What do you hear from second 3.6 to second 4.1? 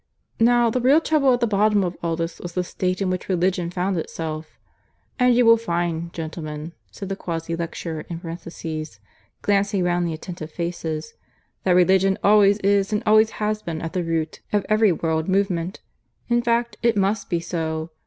found